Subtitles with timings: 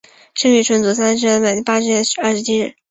[0.33, 2.73] 生于纯祖三十二年八月二十七日。